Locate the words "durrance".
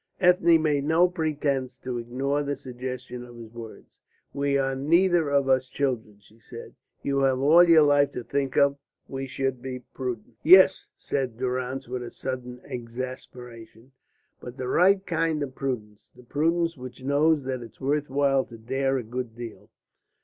11.37-11.87